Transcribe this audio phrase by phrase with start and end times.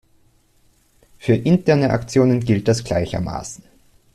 [1.19, 3.63] Für interne Aktionen gilt das gleichermaßen.